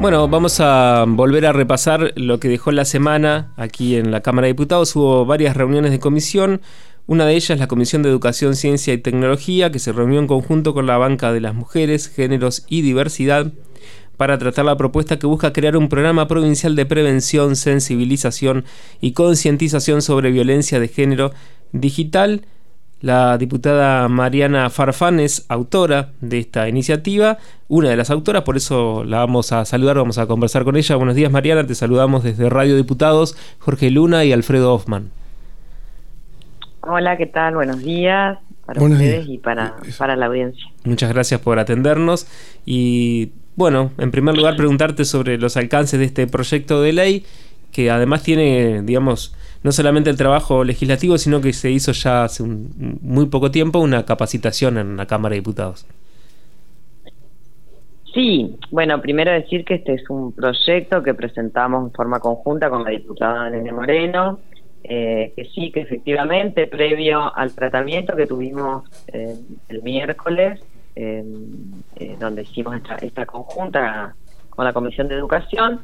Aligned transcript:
Bueno, 0.00 0.28
vamos 0.28 0.60
a 0.60 1.04
volver 1.08 1.44
a 1.44 1.52
repasar 1.52 2.12
lo 2.14 2.38
que 2.38 2.48
dejó 2.48 2.70
la 2.70 2.84
semana 2.84 3.52
aquí 3.56 3.96
en 3.96 4.12
la 4.12 4.20
Cámara 4.20 4.46
de 4.46 4.52
Diputados. 4.52 4.94
Hubo 4.94 5.26
varias 5.26 5.56
reuniones 5.56 5.90
de 5.90 5.98
comisión. 5.98 6.60
Una 7.08 7.26
de 7.26 7.34
ellas, 7.34 7.58
la 7.58 7.66
Comisión 7.66 8.04
de 8.04 8.08
Educación, 8.08 8.54
Ciencia 8.54 8.94
y 8.94 8.98
Tecnología, 8.98 9.72
que 9.72 9.80
se 9.80 9.92
reunió 9.92 10.20
en 10.20 10.28
conjunto 10.28 10.72
con 10.72 10.86
la 10.86 10.98
Banca 10.98 11.32
de 11.32 11.40
las 11.40 11.54
Mujeres, 11.54 12.06
Géneros 12.08 12.64
y 12.68 12.82
Diversidad 12.82 13.52
para 14.16 14.36
tratar 14.38 14.66
la 14.66 14.76
propuesta 14.76 15.18
que 15.18 15.26
busca 15.26 15.52
crear 15.52 15.76
un 15.76 15.88
programa 15.88 16.28
provincial 16.28 16.76
de 16.76 16.86
prevención, 16.86 17.56
sensibilización 17.56 18.64
y 19.00 19.12
concientización 19.12 20.02
sobre 20.02 20.30
violencia 20.30 20.80
de 20.80 20.88
género 20.88 21.32
digital 21.72 22.42
la 23.00 23.38
diputada 23.38 24.08
Mariana 24.08 24.70
Farfán 24.70 25.20
es 25.20 25.46
autora 25.48 26.10
de 26.20 26.38
esta 26.38 26.68
iniciativa, 26.68 27.38
una 27.68 27.90
de 27.90 27.96
las 27.96 28.10
autoras, 28.10 28.42
por 28.42 28.56
eso 28.56 29.04
la 29.04 29.18
vamos 29.18 29.52
a 29.52 29.64
saludar, 29.64 29.96
vamos 29.96 30.18
a 30.18 30.26
conversar 30.26 30.64
con 30.64 30.76
ella. 30.76 30.96
Buenos 30.96 31.14
días 31.14 31.30
Mariana, 31.30 31.66
te 31.66 31.74
saludamos 31.74 32.24
desde 32.24 32.48
Radio 32.48 32.76
Diputados, 32.76 33.36
Jorge 33.58 33.90
Luna 33.90 34.24
y 34.24 34.32
Alfredo 34.32 34.74
Hoffman. 34.74 35.10
Hola, 36.80 37.16
¿qué 37.16 37.26
tal? 37.26 37.54
Buenos 37.54 37.82
días 37.82 38.38
para 38.66 38.82
ustedes 38.82 39.28
y 39.28 39.38
para, 39.38 39.76
para 39.96 40.16
la 40.16 40.26
audiencia. 40.26 40.66
Muchas 40.84 41.12
gracias 41.12 41.40
por 41.40 41.58
atendernos 41.58 42.26
y 42.66 43.30
bueno, 43.54 43.92
en 43.98 44.10
primer 44.10 44.36
lugar 44.36 44.56
preguntarte 44.56 45.04
sobre 45.04 45.38
los 45.38 45.56
alcances 45.56 45.98
de 46.00 46.06
este 46.06 46.26
proyecto 46.26 46.80
de 46.82 46.92
ley 46.92 47.26
que 47.72 47.90
además 47.90 48.22
tiene, 48.22 48.82
digamos, 48.82 49.34
no 49.62 49.72
solamente 49.72 50.10
el 50.10 50.16
trabajo 50.16 50.64
legislativo, 50.64 51.18
sino 51.18 51.40
que 51.40 51.52
se 51.52 51.70
hizo 51.70 51.92
ya 51.92 52.24
hace 52.24 52.44
muy 52.44 53.26
poco 53.26 53.50
tiempo 53.50 53.78
una 53.78 54.04
capacitación 54.04 54.78
en 54.78 54.96
la 54.96 55.06
Cámara 55.06 55.34
de 55.34 55.40
Diputados. 55.40 55.86
Sí, 58.14 58.56
bueno, 58.70 59.00
primero 59.00 59.30
decir 59.30 59.64
que 59.64 59.74
este 59.74 59.94
es 59.94 60.08
un 60.08 60.32
proyecto 60.32 61.02
que 61.02 61.14
presentamos 61.14 61.84
en 61.84 61.92
forma 61.92 62.20
conjunta 62.20 62.70
con 62.70 62.82
la 62.82 62.90
diputada 62.90 63.50
Nene 63.50 63.70
Moreno, 63.70 64.40
eh, 64.82 65.32
que 65.36 65.44
sí, 65.46 65.70
que 65.70 65.82
efectivamente, 65.82 66.66
previo 66.66 67.34
al 67.36 67.52
tratamiento 67.52 68.16
que 68.16 68.26
tuvimos 68.26 68.84
eh, 69.08 69.36
el 69.68 69.82
miércoles, 69.82 70.60
eh, 70.96 71.24
donde 72.18 72.42
hicimos 72.42 72.76
esta, 72.76 72.96
esta 72.96 73.26
conjunta 73.26 74.14
con 74.50 74.64
la 74.64 74.72
Comisión 74.72 75.06
de 75.08 75.14
Educación, 75.14 75.80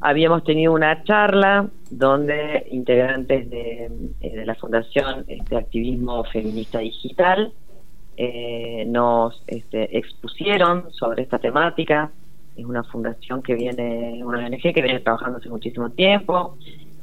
habíamos 0.00 0.44
tenido 0.44 0.72
una 0.72 1.02
charla 1.04 1.68
donde 1.90 2.66
integrantes 2.70 3.48
de, 3.50 3.90
eh, 4.20 4.44
la 4.44 4.54
Fundación 4.54 5.24
este 5.26 5.56
Activismo 5.56 6.24
Feminista 6.24 6.78
Digital 6.78 7.52
eh, 8.16 8.84
nos 8.86 9.42
este, 9.46 9.96
expusieron 9.96 10.92
sobre 10.92 11.22
esta 11.22 11.38
temática. 11.38 12.10
Es 12.56 12.64
una 12.64 12.82
fundación 12.82 13.42
que 13.42 13.54
viene, 13.54 14.22
una 14.24 14.44
ONG 14.44 14.60
que 14.60 14.82
viene 14.82 15.00
trabajando 15.00 15.38
hace 15.38 15.48
muchísimo 15.48 15.90
tiempo. 15.90 16.56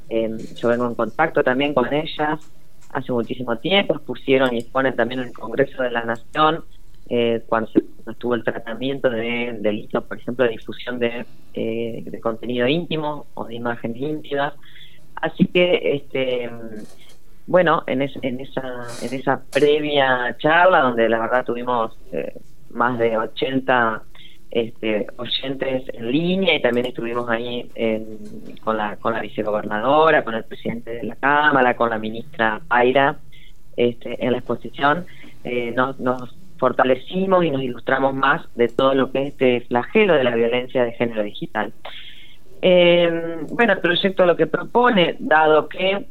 Eh, 0.10 0.36
yo 0.58 0.70
vengo 0.70 0.86
en 0.88 0.96
contacto 0.96 1.44
también 1.44 1.74
con 1.74 1.94
ellas 1.94 2.40
hace 2.92 3.12
muchísimo 3.12 3.58
tiempo. 3.58 3.96
Expusieron 3.96 4.54
y 4.54 4.60
exponen 4.60 4.96
también 4.96 5.22
en 5.22 5.28
el 5.28 5.34
Congreso 5.34 5.84
de 5.84 5.92
la 5.92 6.04
Nación 6.04 6.66
eh, 7.10 7.44
cuando 7.48 7.70
se 7.70 7.84
estuvo 8.10 8.36
el 8.36 8.44
tratamiento 8.44 9.10
de 9.10 9.58
delitos, 9.60 10.04
por 10.04 10.18
ejemplo, 10.18 10.46
de 10.46 10.52
difusión 10.52 11.00
de, 11.00 11.26
eh, 11.54 12.04
de 12.06 12.20
contenido 12.20 12.68
íntimo 12.68 13.28
o 13.34 13.46
de 13.46 13.56
imágenes 13.56 14.02
íntimas. 14.02 14.54
Así 15.16 15.46
que, 15.46 15.96
este, 15.96 16.50
bueno, 17.48 17.84
en, 17.88 18.02
en, 18.02 18.40
esa, 18.40 18.88
en 19.02 19.14
esa 19.14 19.42
previa 19.52 20.36
charla, 20.40 20.82
donde 20.82 21.08
la 21.10 21.20
verdad 21.20 21.46
tuvimos 21.46 21.98
eh, 22.12 22.34
más 22.72 22.98
de 22.98 23.18
80 23.18 24.04
este, 24.52 25.08
oyentes 25.18 25.84
en 25.94 26.12
línea 26.12 26.56
y 26.56 26.62
también 26.62 26.88
estuvimos 26.88 27.30
ahí 27.30 27.70
con, 28.64 28.78
la, 28.78 28.96
con 28.98 29.14
la 29.14 29.22
vicegobernadora, 29.22 30.24
con 30.24 30.34
el 30.34 30.44
presidente 30.44 30.92
de 30.92 31.04
la 31.04 31.16
Cámara, 31.16 31.76
con 31.76 31.90
la 31.90 32.00
ministra 32.00 32.62
Aira 32.70 33.18
este, 33.78 34.24
en 34.26 34.32
la 34.32 34.38
exposición, 34.38 35.06
eh, 35.44 35.74
nos 35.76 36.36
fortalecimos 36.66 37.46
y 37.46 37.52
nos 37.52 37.62
ilustramos 37.62 38.16
más 38.16 38.42
de 38.56 38.68
todo 38.70 38.96
lo 38.96 39.12
que 39.12 39.22
es 39.22 39.28
este 39.34 39.62
flagelo 39.68 40.16
de 40.16 40.24
la 40.24 40.34
violencia 40.34 40.84
de 40.84 40.94
género 40.94 41.22
digital. 41.22 41.74
Eh, 42.60 43.38
bueno, 43.52 43.74
el 43.74 43.80
proyecto 43.82 44.26
lo 44.26 44.36
que 44.36 44.48
propone, 44.48 45.16
dado 45.20 45.70
que 45.70 46.08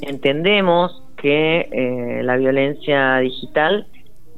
entendemos 0.00 1.02
que 1.18 1.68
eh, 1.72 2.22
la 2.22 2.38
violencia 2.38 3.18
digital 3.18 3.86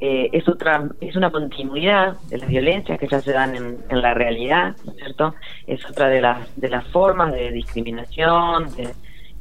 eh, 0.00 0.28
es 0.33 0.49
otra 0.49 0.88
es 1.00 1.15
una 1.15 1.31
continuidad 1.31 2.16
de 2.28 2.39
las 2.39 2.49
violencias 2.49 2.99
que 2.99 3.06
ya 3.06 3.21
se 3.21 3.33
dan 3.33 3.54
en, 3.54 4.03
la 4.03 4.15
realidad, 4.15 4.75
¿no 4.84 4.91
es 4.91 4.99
cierto? 4.99 5.37
Es 5.69 5.89
otra 5.89 6.09
de 6.09 6.21
las 6.21 6.60
de 6.60 6.69
las 6.69 6.84
formas 6.89 7.33
de 7.33 7.53
discriminación, 7.53 8.75
de, 8.75 8.89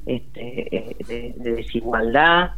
este, 0.05 0.95
de 1.39 1.51
desigualdad 1.53 2.51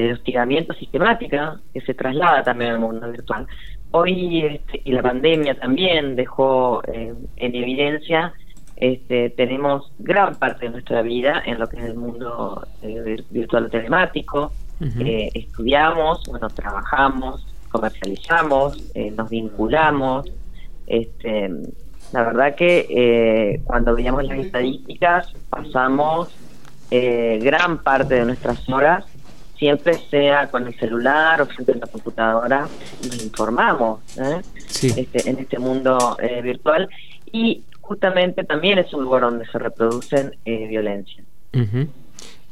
de 0.00 0.12
hostigamiento 0.12 0.74
sistemática 0.74 1.60
que 1.72 1.80
se 1.80 1.94
traslada 1.94 2.42
también 2.42 2.72
al 2.72 2.78
mundo 2.80 3.10
virtual. 3.10 3.46
Hoy, 3.92 4.44
este, 4.44 4.82
y 4.84 4.92
la 4.92 5.02
pandemia 5.02 5.54
también 5.54 6.16
dejó 6.16 6.82
eh, 6.88 7.14
en 7.36 7.54
evidencia, 7.54 8.32
este, 8.76 9.30
tenemos 9.30 9.92
gran 10.00 10.34
parte 10.34 10.66
de 10.66 10.72
nuestra 10.72 11.02
vida 11.02 11.42
en 11.46 11.60
lo 11.60 11.68
que 11.68 11.76
es 11.76 11.84
el 11.84 11.94
mundo 11.94 12.66
eh, 12.82 13.22
virtual 13.30 13.70
telemático. 13.70 14.52
estudiamos, 15.34 16.24
bueno, 16.28 16.48
trabajamos, 16.48 17.46
comercializamos, 17.70 18.92
nos 19.16 19.30
vinculamos. 19.30 20.30
Este, 20.86 21.48
la 22.12 22.22
verdad 22.24 22.54
que 22.56 23.60
cuando 23.64 23.94
veíamos 23.94 24.24
las 24.24 24.38
estadísticas 24.38 25.32
pasamos 25.48 26.34
gran 26.90 27.78
parte 27.82 28.16
de 28.16 28.24
nuestras 28.24 28.68
horas 28.68 29.04
siempre 29.58 29.98
sea 30.10 30.50
con 30.50 30.66
el 30.66 30.74
celular 30.78 31.40
o 31.42 31.46
frente 31.46 31.72
a 31.72 31.76
la 31.76 31.86
computadora, 31.86 32.68
nos 33.04 33.22
informamos 33.22 34.00
¿eh? 34.18 34.40
este, 34.96 35.30
en 35.30 35.38
este 35.38 35.58
mundo 35.58 36.16
eh, 36.20 36.42
virtual 36.42 36.88
y 37.32 37.62
justamente 37.80 38.44
también 38.44 38.78
es 38.78 38.92
un 38.92 39.04
lugar 39.04 39.22
donde 39.22 39.46
se 39.46 39.58
reproducen 39.58 40.36
eh, 40.44 40.66
violencias. 40.68 41.26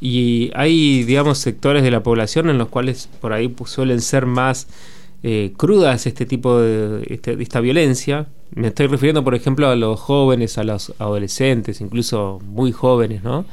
Y 0.01 0.51
hay, 0.55 1.05
digamos, 1.05 1.39
sectores 1.39 1.83
de 1.83 1.91
la 1.91 2.03
población 2.03 2.51
en 2.51 2.59
los 2.59 2.69
cuales 2.69 3.09
por 3.21 3.33
ahí 3.33 3.55
suelen 3.67 4.01
ser 4.01 4.27
más 4.27 4.69
eh, 5.23 5.53
crudas 5.57 6.07
este 6.07 6.27
tipo 6.27 6.59
de, 6.59 7.05
este, 7.09 7.37
de, 7.37 7.43
esta 7.43 7.61
violencia. 7.61 8.27
Me 8.55 8.69
estoy 8.69 8.89
refiriendo, 8.89 9.23
por 9.25 9.35
ejemplo, 9.35 9.69
a 9.69 9.77
los 9.77 10.01
jóvenes, 10.01 10.59
a 10.59 10.65
los 10.65 10.93
adolescentes, 10.99 11.81
incluso 11.81 12.41
muy 12.45 12.73
jóvenes, 12.73 13.23
¿no? 13.23 13.45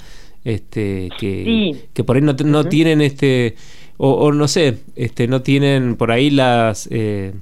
Este 0.43 1.09
que, 1.19 1.87
que 1.93 2.03
por 2.03 2.15
ahí 2.15 2.21
no, 2.21 2.33
no 2.33 2.63
tienen 2.65 3.01
este 3.01 3.55
o, 3.97 4.31
no 4.31 4.47
sé 4.47 4.79
este 4.95 5.27
no 5.27 5.41
tienen 5.41 5.95
por 5.97 6.11
ahí 6.11 6.29
las 6.29 6.87
eh, 6.91 7.33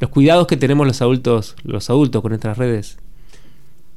los 0.00 0.10
cuidados 0.10 0.46
que 0.46 0.56
tenemos 0.56 0.86
los 0.86 1.02
adultos 1.02 1.56
los 1.64 1.90
adultos 1.90 2.22
con 2.22 2.32
estas 2.32 2.56
redes. 2.56 2.98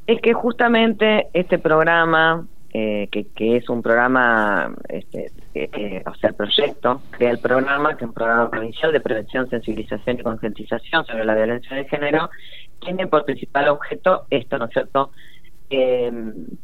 Es 0.06 0.20
que 0.22 0.34
justamente 0.34 1.28
este 1.34 1.60
programa 1.60 2.46
eh, 2.74 3.08
que, 3.12 3.28
que, 3.36 3.56
es 3.56 3.70
un 3.70 3.82
programa 3.82 4.74
este, 4.90 5.32
o 6.06 6.16
sea 6.16 6.30
el 6.32 6.36
proyecto 6.36 7.02
crea 7.12 7.32
el 7.32 7.40
programa 7.40 7.96
que 7.96 8.04
es 8.04 8.10
un 8.10 8.14
programa 8.14 8.50
provincial 8.50 8.92
de 8.92 9.00
prevención 9.00 9.50
sensibilización 9.50 10.20
y 10.20 10.24
concientización 10.24 11.06
sobre 11.06 11.24
la 11.24 11.36
violencia 11.36 11.78
de 11.78 11.86
género 11.86 12.32
tiene 12.82 13.06
por 13.08 13.26
principal 13.26 13.70
objeto 13.70 14.26
esto 14.32 14.58
no 14.58 14.66
es 14.66 14.72
cierto 14.72 15.12
eh, 15.70 16.12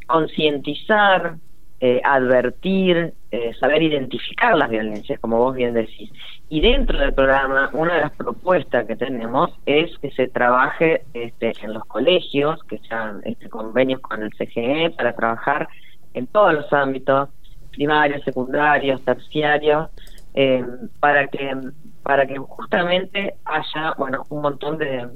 concientizar 0.08 1.38
eh, 1.82 2.02
advertir, 2.04 3.14
eh, 3.32 3.54
saber 3.58 3.82
identificar 3.82 4.58
las 4.58 4.70
violencias, 4.70 5.18
como 5.22 5.38
vos 5.38 5.56
bien 5.56 5.74
decís. 5.74 6.12
Y 6.50 6.60
dentro 6.60 7.00
del 7.00 7.14
programa, 7.14 7.70
una 7.72 7.94
de 7.94 8.02
las 8.02 8.12
propuestas 8.12 8.86
que 8.86 8.98
tenemos 8.98 9.52
es 9.66 9.98
que 10.00 10.12
se 10.12 10.28
trabaje 10.28 11.04
este, 11.14 11.54
en 11.62 11.72
los 11.74 11.86
colegios, 11.86 12.62
que 12.66 12.80
sean 12.80 13.22
este, 13.24 13.48
convenios 13.48 14.02
con 14.02 14.22
el 14.24 14.30
CGE 14.32 14.90
para 14.98 15.16
trabajar 15.16 15.70
en 16.14 16.28
todos 16.28 16.54
los 16.54 16.74
ámbitos, 16.74 17.30
primarios, 17.72 18.26
secundarios, 18.26 19.02
terciarios, 19.06 19.88
eh, 20.34 20.66
para 21.00 21.28
que 21.28 21.56
para 22.04 22.26
que 22.28 22.38
justamente 22.40 23.36
haya 23.46 23.94
bueno 23.98 24.26
un 24.30 24.42
montón 24.42 24.78
de 24.80 25.08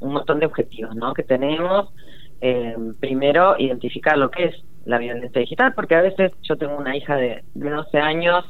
un 0.00 0.12
montón 0.12 0.40
de 0.40 0.46
objetivos 0.46 0.96
¿no? 0.96 1.14
que 1.14 1.22
tenemos 1.22 1.90
primero 3.00 3.56
identificar 3.58 4.16
lo 4.16 4.30
que 4.30 4.44
es 4.44 4.64
la 4.88 4.96
violencia 4.96 5.40
digital, 5.40 5.74
porque 5.74 5.94
a 5.94 6.00
veces 6.00 6.32
yo 6.42 6.56
tengo 6.56 6.76
una 6.76 6.96
hija 6.96 7.14
de, 7.14 7.44
de 7.54 7.70
12 7.70 7.98
años 7.98 8.44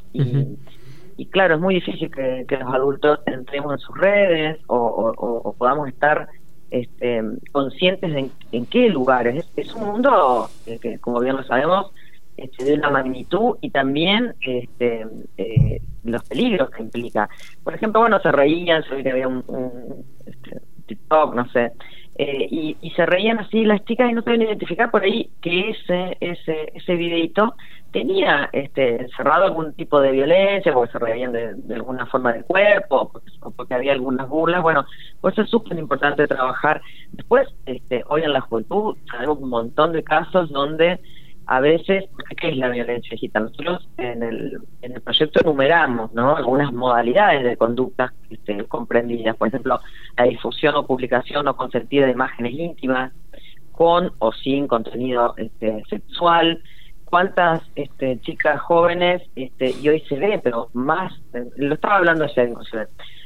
y, 1.17 1.25
claro, 1.25 1.55
es 1.55 1.61
muy 1.61 1.75
difícil 1.75 2.09
que, 2.09 2.45
los 2.49 2.73
adultos 2.73 3.19
entremos 3.25 3.73
en 3.73 3.79
sus 3.79 3.97
redes 3.97 4.57
o, 4.67 5.53
podamos 5.57 5.89
estar 5.89 6.29
este, 6.71 7.21
conscientes 7.51 8.13
de 8.13 8.29
en, 8.53 8.65
qué 8.67 8.87
lugares. 8.87 9.45
Es, 9.57 9.75
un 9.75 9.87
mundo 9.87 10.49
que, 10.81 10.97
como 10.99 11.19
bien 11.19 11.35
lo 11.35 11.43
sabemos, 11.43 11.91
este, 12.37 12.63
de 12.63 12.75
una 12.75 12.89
magnitud 12.89 13.57
y 13.59 13.69
también 13.71 14.33
este, 14.39 15.05
eh, 15.37 15.81
los 16.05 16.23
peligros 16.23 16.69
que 16.69 16.83
implica. 16.83 17.29
Por 17.65 17.75
ejemplo, 17.75 17.99
bueno, 17.99 18.17
se 18.21 18.31
reían, 18.31 18.81
se 18.83 19.03
que 19.03 19.11
había 19.11 19.27
un, 19.27 19.43
este, 20.25 20.61
TikTok, 20.85 21.35
no 21.35 21.49
sé, 21.49 21.73
Eh, 22.21 22.75
y, 22.81 22.89
se 22.97 23.05
reían 23.05 23.39
así 23.39 23.63
las 23.63 23.85
chicas 23.85 24.11
y 24.11 24.13
no 24.13 24.23
pueden 24.23 24.41
identificar 24.41 24.91
por 24.91 25.03
ahí 25.03 25.29
que 25.41 25.69
ese 25.69 26.17
ese 26.19 26.69
ese 26.75 26.95
videito 26.95 27.55
tenía 27.93 28.49
este 28.51 29.03
encerrado 29.03 29.45
algún 29.45 29.73
tipo 29.73 30.01
de 30.01 30.11
violencia 30.11 30.73
porque 30.73 30.91
se 30.91 30.99
reían 30.99 31.31
de, 31.31 31.55
alguna 31.73 32.05
forma 32.07 32.33
del 32.33 32.43
cuerpo 32.43 33.09
o 33.39 33.51
porque, 33.51 33.73
había 33.73 33.93
algunas 33.93 34.27
burlas. 34.27 34.61
Bueno 34.61 34.85
pues 35.21 35.37
es 35.37 35.49
súper 35.49 35.79
importante 35.79 36.27
trabajar. 36.27 36.81
Después 37.13 37.47
este 37.65 38.03
hoy 38.09 38.23
en 38.23 38.33
la 38.33 38.41
juventud 38.41 38.97
sabemos 39.09 39.39
un 39.39 39.49
montón 39.49 39.93
de 39.93 40.03
casos 40.03 40.49
donde 40.49 40.99
a 41.51 41.61
veces, 41.61 42.05
¿qué 42.37 42.49
es 42.49 42.57
la 42.57 42.69
violencia 42.69 43.09
digital? 43.09 43.45
Nosotros 43.45 43.89
en 43.97 44.21
el, 44.21 44.59
en 44.83 44.91
el 44.91 45.01
proyecto 45.01 45.39
enumeramos 45.41 46.13
¿no? 46.13 46.35
algunas 46.35 46.71
modalidades 46.71 47.43
de 47.43 47.57
conductas 47.57 48.11
este, 48.29 48.65
comprendidas, 48.65 49.35
por 49.35 49.47
ejemplo, 49.47 49.79
la 50.15 50.25
difusión 50.25 50.75
o 50.75 50.85
publicación 50.85 51.45
no 51.45 51.55
consentida 51.55 52.05
de 52.05 52.11
imágenes 52.11 52.53
íntimas, 52.53 53.13
con 53.71 54.11
o 54.19 54.31
sin 54.31 54.67
contenido 54.67 55.33
este, 55.37 55.83
sexual, 55.89 56.61
cuántas 57.05 57.63
este, 57.75 58.19
chicas 58.19 58.61
jóvenes, 58.61 59.23
este, 59.35 59.71
y 59.71 59.89
hoy 59.89 60.01
se 60.01 60.19
ve, 60.19 60.39
pero 60.43 60.69
más, 60.73 61.19
lo 61.55 61.73
estaba 61.73 61.95
hablando 61.95 62.25
ayer 62.25 62.51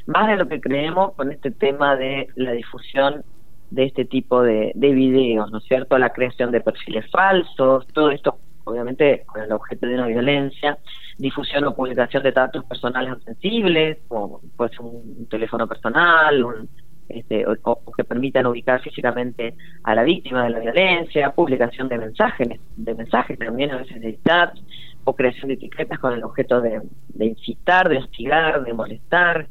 más 0.06 0.28
de 0.30 0.38
lo 0.38 0.48
que 0.48 0.62
creemos 0.62 1.12
con 1.16 1.30
este 1.30 1.52
tema 1.52 1.98
de 1.98 2.30
la 2.36 2.54
difusión 2.54 3.26
de 3.74 3.86
este 3.86 4.06
tipo 4.06 4.44
de, 4.44 4.72
de 4.76 4.94
videos, 4.94 5.52
¿no 5.52 5.58
es 5.58 5.64
cierto? 5.64 5.98
La 5.98 6.12
creación 6.12 6.52
de 6.52 6.62
perfiles 6.62 7.10
falsos, 7.10 7.88
todo 7.88 8.12
esto 8.12 8.38
obviamente 8.66 9.24
con 9.26 9.42
el 9.42 9.52
objeto 9.52 9.88
de 9.88 9.96
una 9.96 10.08
violencia, 10.08 10.78
difusión 11.18 11.66
o 11.66 11.76
publicación 11.76 12.24
de 12.24 12.32
datos 12.32 12.64
personales 12.66 13.16
sensibles, 13.26 13.98
como 14.08 14.42
puede 14.56 14.72
ser 14.72 14.82
un 14.82 15.28
teléfono 15.30 15.68
personal, 15.68 16.44
un, 16.44 16.70
este, 17.10 17.46
o, 17.48 17.82
que 17.96 18.04
permitan 18.04 18.46
ubicar 18.46 18.80
físicamente 18.82 19.56
a 19.84 19.96
la 19.96 20.04
víctima 20.04 20.44
de 20.44 20.52
la 20.52 20.60
violencia, 20.60 21.32
publicación 21.32 21.90
de 21.90 21.98
mensajes, 21.98 22.48
de 22.78 22.94
mensajes 22.94 23.38
también 23.38 23.72
a 23.72 23.78
veces 23.78 24.00
de 24.00 24.20
chats, 24.24 24.62
o 25.04 25.14
creación 25.16 25.50
de 25.50 25.56
etiquetas 25.56 26.00
con 26.00 26.14
el 26.14 26.24
objeto 26.24 26.62
de 26.62 26.82
incitar, 27.20 27.90
de 27.90 27.98
hostigar, 27.98 28.64
de 28.64 28.74
molestar, 28.74 29.48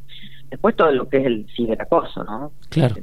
Después 0.52 0.76
todo 0.76 0.90
lo 0.92 1.08
que 1.08 1.16
es 1.16 1.24
el 1.24 1.46
ciberacoso, 1.56 2.24
¿no? 2.24 2.52
Claro. 2.68 2.94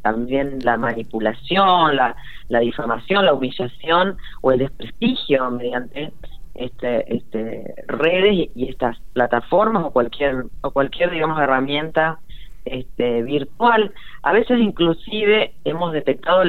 también 0.00 0.60
la 0.62 0.78
manipulación, 0.78 1.94
la, 1.94 2.16
la 2.48 2.60
difamación, 2.60 3.26
la 3.26 3.34
humillación 3.34 4.16
o 4.40 4.50
el 4.50 4.60
desprestigio 4.60 5.50
mediante 5.50 6.10
este, 6.54 7.14
este, 7.14 7.74
redes 7.86 8.48
y, 8.54 8.68
estas 8.70 8.96
plataformas 9.12 9.84
o 9.84 9.90
cualquier 9.90 10.46
o 10.62 10.70
cualquier 10.70 11.10
digamos 11.10 11.38
herramienta 11.38 12.18
este, 12.64 13.22
virtual. 13.24 13.92
A 14.22 14.32
veces 14.32 14.58
inclusive 14.58 15.52
hemos 15.64 15.92
detectado 15.92 16.44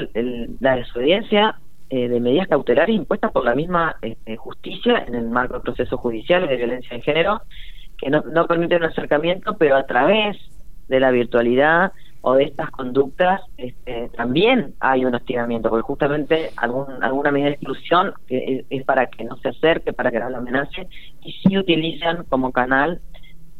la 0.62 0.78
desobediencia 0.78 1.60
eh, 1.90 2.08
de 2.08 2.22
medidas 2.22 2.48
cautelares 2.48 2.96
impuestas 2.96 3.34
por 3.34 3.44
la 3.44 3.54
misma 3.54 3.98
este, 4.02 4.38
justicia 4.38 5.04
en 5.06 5.14
el 5.14 5.28
marco 5.28 5.56
de 5.56 5.60
procesos 5.60 6.00
judiciales 6.00 6.50
de 6.50 6.56
violencia 6.56 6.96
de 6.96 7.04
género 7.04 7.42
que 7.98 8.10
no, 8.10 8.22
no 8.22 8.46
permiten 8.46 8.84
un 8.84 8.90
acercamiento, 8.90 9.58
pero 9.58 9.76
a 9.76 9.86
través 9.86 10.38
de 10.88 11.00
la 11.00 11.12
virtualidad 11.12 11.92
o 12.22 12.34
de 12.34 12.46
estas 12.46 12.70
conductas 12.72 13.42
este, 13.58 14.10
también 14.16 14.74
hay 14.80 15.06
un 15.06 15.16
hostigamiento, 15.16 15.70
porque 15.70 15.84
justamente 15.84 16.52
algún, 16.58 17.02
alguna 17.02 17.32
medida 17.32 17.48
de 17.48 17.54
exclusión 17.54 18.14
es, 18.28 18.66
es, 18.70 18.84
para 18.84 19.08
que 19.08 19.24
no 19.24 19.38
se 19.38 19.50
acerque, 19.50 19.94
para 19.94 20.12
que 20.12 20.20
no 20.20 20.30
lo 20.30 20.38
amenace, 20.38 20.88
y 21.24 21.32
sí 21.32 21.58
utilizan 21.58 22.24
como 22.26 22.52
canal 22.52 23.02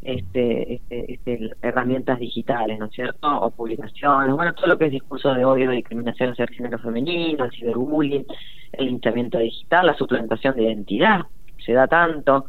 este, 0.02 0.76
este, 0.76 1.14
este, 1.14 1.52
herramientas 1.62 2.20
digitales, 2.20 2.80
¿no 2.80 2.86
es 2.86 2.92
cierto? 2.92 3.28
O 3.42 3.52
publicaciones, 3.52 4.36
bueno, 4.36 4.54
todo 4.54 4.68
lo 4.68 4.78
que 4.78 4.86
es 4.86 4.92
discurso 4.92 5.34
de 5.34 5.44
odio, 5.44 5.72
discriminación 5.72 6.32
hacia 6.32 6.46
el 6.46 6.54
género 6.54 6.80
femenino, 6.80 7.46
el 7.46 7.52
ciberbullying, 7.52 8.26
el 8.74 8.86
linchamiento 8.86 9.38
digital, 9.38 9.88
la 9.88 9.98
suplantación 9.98 10.56
de 10.56 10.64
identidad, 10.64 11.22
se 11.66 11.74
da 11.74 11.88
tanto, 11.88 12.46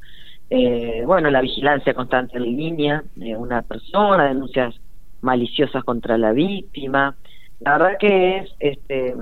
eh, 0.51 1.03
bueno, 1.05 1.31
la 1.31 1.43
vigilancia 1.43 1.95
constante 1.95 2.39
en 2.39 2.45
línea 2.45 3.05
de 3.17 3.37
una 3.37 3.63
persona, 3.63 4.29
denuncias 4.29 4.75
maliciosas 5.21 5.85
contra 5.85 6.17
la 6.17 6.33
víctima. 6.33 7.17
La 7.61 7.77
verdad 7.77 7.99
que 7.99 8.39
es, 8.39 8.51
este, 8.61 9.15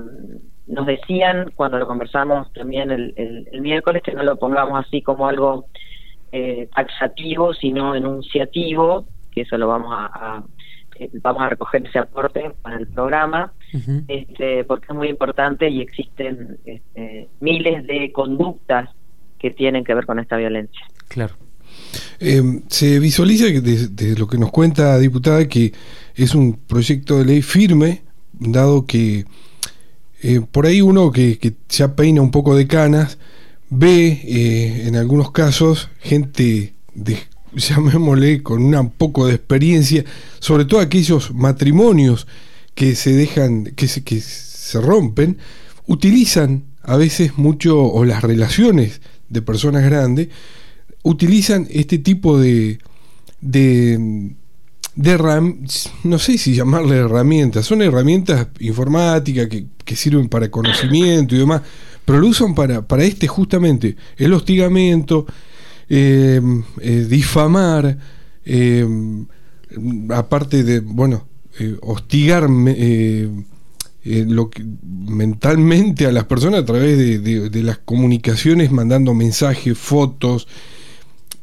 nos 0.67 0.85
decían 0.85 1.51
cuando 1.55 1.79
lo 1.79 1.87
conversamos 1.87 2.51
también 2.53 2.91
el, 2.91 3.13
el, 3.51 3.61
miércoles 3.61 4.03
que 4.03 4.13
no 4.13 4.23
lo 4.23 4.37
pongamos 4.37 4.85
así 4.85 5.01
como 5.01 5.27
algo 5.27 5.65
eh, 6.31 6.69
taxativo, 6.73 7.53
sino 7.53 7.95
enunciativo, 7.95 9.05
que 9.31 9.41
eso 9.41 9.57
lo 9.57 9.67
vamos 9.67 9.93
a, 9.93 10.43
eh, 10.99 11.09
vamos 11.21 11.41
a 11.41 11.49
recoger 11.49 11.85
ese 11.85 11.99
aporte 11.99 12.51
para 12.61 12.77
el 12.77 12.87
programa, 12.87 13.53
este, 14.07 14.63
porque 14.63 14.87
es 14.89 14.95
muy 14.95 15.09
importante 15.09 15.69
y 15.69 15.81
existen 15.81 16.57
este, 16.65 17.29
miles 17.39 17.85
de 17.85 18.11
conductas 18.11 18.89
que 19.39 19.51
tienen 19.51 19.83
que 19.83 19.93
ver 19.93 20.05
con 20.05 20.19
esta 20.19 20.37
violencia. 20.37 20.81
Claro. 21.07 21.35
Eh, 22.19 22.61
se 22.67 22.99
visualiza 22.99 23.45
que 23.45 23.61
de, 23.61 24.15
lo 24.17 24.27
que 24.27 24.37
nos 24.37 24.51
cuenta 24.51 24.97
diputada 24.97 25.47
que 25.47 25.73
es 26.15 26.33
un 26.35 26.53
proyecto 26.53 27.19
de 27.19 27.25
ley 27.25 27.41
firme, 27.41 28.01
dado 28.33 28.85
que 28.85 29.25
eh, 30.23 30.41
por 30.51 30.65
ahí 30.65 30.81
uno 30.81 31.11
que, 31.11 31.37
que, 31.37 31.53
ya 31.69 31.95
peina 31.95 32.21
un 32.21 32.31
poco 32.31 32.55
de 32.55 32.67
canas 32.67 33.19
ve 33.69 34.21
eh, 34.23 34.87
en 34.87 34.95
algunos 34.95 35.31
casos 35.31 35.89
gente 35.99 36.73
de 36.93 37.17
llamémosle 37.53 38.43
con 38.43 38.73
un 38.73 38.89
poco 38.91 39.27
de 39.27 39.35
experiencia, 39.35 40.03
sobre 40.39 40.65
todo 40.65 40.79
aquellos 40.79 41.33
matrimonios 41.33 42.27
que 42.75 42.95
se 42.95 43.13
dejan, 43.13 43.65
que 43.75 43.87
se, 43.87 44.03
que 44.03 44.19
se 44.19 44.79
rompen, 44.79 45.37
utilizan 45.85 46.65
a 46.83 46.95
veces 46.95 47.37
mucho, 47.37 47.81
o 47.81 48.05
las 48.05 48.21
relaciones 48.21 49.01
de 49.29 49.41
personas 49.41 49.83
grandes, 49.83 50.29
utilizan 51.03 51.67
este 51.69 51.97
tipo 51.99 52.39
de, 52.39 52.79
de, 53.41 54.31
de 54.95 55.53
no 56.03 56.19
sé 56.19 56.37
si 56.37 56.55
llamarle 56.55 56.97
herramientas, 56.97 57.65
son 57.65 57.81
herramientas 57.81 58.47
informáticas 58.59 59.47
que, 59.47 59.67
que, 59.83 59.95
sirven 59.95 60.27
para 60.27 60.51
conocimiento 60.51 61.35
y 61.35 61.39
demás, 61.39 61.61
pero 62.05 62.19
lo 62.19 62.27
usan 62.27 62.55
para, 62.55 62.87
para 62.87 63.03
este 63.03 63.27
justamente, 63.27 63.95
el 64.17 64.33
hostigamiento, 64.33 65.25
eh, 65.89 66.41
eh, 66.81 67.05
difamar, 67.09 67.97
eh, 68.45 68.85
aparte 70.09 70.63
de, 70.63 70.79
bueno, 70.79 71.27
hostigar 74.07 74.27
lo 74.27 74.49
que, 74.49 74.63
mentalmente 74.83 76.05
a 76.05 76.11
las 76.11 76.25
personas 76.25 76.61
a 76.61 76.65
través 76.65 76.97
de, 76.97 77.49
de 77.49 77.63
las 77.63 77.77
comunicaciones, 77.77 78.71
mandando 78.71 79.13
mensajes, 79.13 79.77
fotos, 79.77 80.47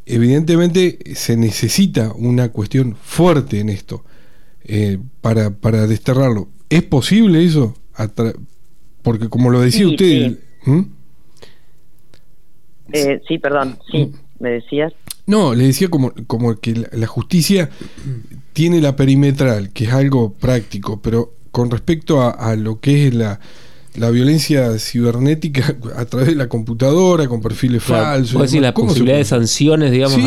evidentemente 0.07 0.99
se 1.15 1.37
necesita 1.37 2.13
una 2.13 2.51
cuestión 2.51 2.97
fuerte 3.01 3.61
en 3.61 3.69
esto 3.69 4.05
eh, 4.65 4.99
para, 5.21 5.51
para 5.51 5.87
desterrarlo. 5.87 6.49
¿Es 6.69 6.83
posible 6.83 7.45
eso? 7.45 7.75
Porque 9.03 9.29
como 9.29 9.51
lo 9.51 9.61
decía 9.61 9.87
usted... 9.87 10.39
¿Mm? 10.65 10.81
Eh, 12.93 13.21
sí. 13.27 13.39
perdón, 13.39 13.79
sí, 13.91 14.13
me 14.39 14.51
decías. 14.51 14.93
No, 15.27 15.55
le 15.55 15.67
decía 15.67 15.89
como, 15.89 16.13
como 16.27 16.55
que 16.61 16.87
la, 16.93 17.07
justicia 17.07 17.71
tiene 18.53 18.81
la 18.81 18.95
perimetral, 18.95 19.71
que 19.71 19.85
es 19.85 19.93
algo 19.93 20.33
práctico, 20.35 21.01
pero 21.03 21.35
con 21.55 21.71
respecto 21.71 22.21
a 22.21 22.55
lo 22.57 22.81
que 22.81 23.07
es 23.07 23.15
la, 23.15 23.39
la 23.97 24.11
violencia 24.11 24.79
cibernética 24.79 25.75
a 25.97 26.05
través 26.05 26.29
de 26.29 26.35
la 26.35 26.49
computadora, 26.49 27.27
con 27.29 27.41
perfiles 27.41 27.83
falsos. 27.83 28.33
¿Puede 28.33 28.47
decir 28.47 28.63
la 28.63 28.75
posibilidad 28.75 29.17
de 29.17 29.25
sanciones, 29.25 29.91
digamos, 29.91 30.19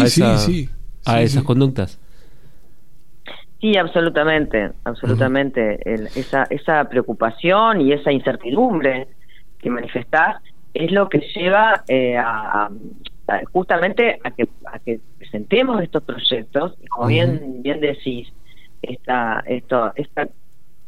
a, 1.05 1.21
esas 1.21 1.43
conductas? 1.43 1.99
Sí, 3.59 3.75
absolutamente, 3.75 4.71
absolutamente. 4.83 5.79
esa, 6.19 6.43
esa 6.49 6.83
preocupación 6.85 7.81
y 7.81 7.91
esa 7.91 8.11
incertidumbre 8.11 9.07
que 9.59 9.69
manifestás 9.69 10.41
es 10.73 10.91
lo 10.91 11.09
que 11.09 11.19
lleva 11.35 11.83
eh, 11.87 12.17
a, 12.17 12.69
justamente 13.51 14.19
a 14.23 14.31
que, 14.31 14.47
a 14.71 14.79
que 14.79 14.99
presentemos 15.17 15.81
estos 15.81 16.03
proyectos, 16.03 16.75
y 16.83 16.87
como 16.87 17.07
bien, 17.07 17.63
bien 17.63 17.81
decís, 17.81 18.27
esta, 18.83 19.43
esto, 19.47 19.91
esta 19.95 20.29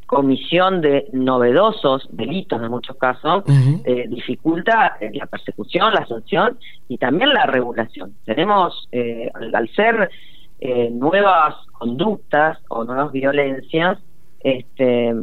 comisión 0.10 0.82
de 0.82 1.08
novedosos 1.14 2.10
delitos 2.12 2.60
en 2.64 2.72
muchos 2.72 2.98
casos 2.98 3.44
eh, 3.86 4.08
dificulta 4.10 4.98
eh, 5.00 5.12
la 5.14 5.28
persecución, 5.28 5.94
la 5.94 6.04
sanción 6.08 6.58
y 6.88 6.98
también 6.98 7.32
la 7.32 7.46
regulación. 7.46 8.16
Tenemos, 8.26 8.90
eh, 8.92 9.30
al 9.54 9.70
ser 9.70 10.10
nuevas 10.92 11.56
conductas 11.74 12.58
o 12.70 12.84
nuevas 12.84 13.12
violencias, 13.12 14.00
este, 14.42 15.14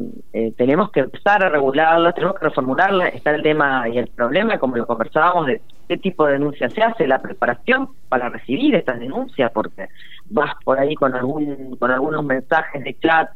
tenemos 0.57 0.91
que 0.93 1.01
empezar 1.01 1.43
a 1.45 1.49
regularlas, 1.49 2.15
tenemos 2.15 2.37
que 2.39 2.45
reformularlas. 2.45 3.15
Está 3.15 3.33
el 3.35 3.43
tema 3.43 3.89
y 3.89 3.99
el 3.99 4.07
problema, 4.07 4.59
como 4.59 4.77
lo 4.77 4.87
conversábamos, 4.87 5.47
de 5.47 5.61
qué 5.89 5.97
tipo 5.99 6.27
de 6.27 6.35
denuncia 6.35 6.71
se 6.71 6.83
hace, 6.83 7.07
la 7.07 7.21
preparación 7.21 7.89
para 8.09 8.29
recibir 8.29 8.77
estas 8.77 9.01
denuncias, 9.01 9.51
porque 9.53 9.89
vas 10.31 10.55
por 10.65 10.79
ahí 10.79 10.95
con 10.95 11.15
algún 11.15 11.77
con 11.77 11.91
algunos 11.91 12.25
mensajes 12.25 12.85
de 12.85 12.97
chat 13.01 13.29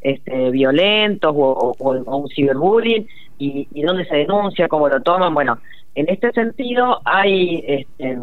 este, 0.00 0.50
violentos 0.50 1.32
o, 1.36 1.74
un 1.78 2.28
ciberbullying 2.28 3.06
y, 3.38 3.82
dónde 3.82 4.04
se 4.06 4.16
denuncia, 4.16 4.68
cómo 4.68 4.88
lo 4.88 5.00
toman. 5.02 5.34
Bueno, 5.34 5.58
en 5.94 6.08
este 6.08 6.32
sentido 6.32 7.00
hay 7.04 7.64
este, 7.66 8.18